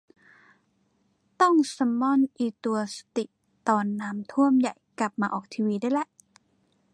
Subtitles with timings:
[1.41, 3.25] ต้องซัมมอนอิตัวสติ
[3.67, 6.07] ตอนน้ำท่วมใหญ่กลับมาออกทีวีได้ละ